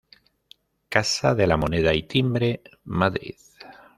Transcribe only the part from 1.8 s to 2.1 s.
y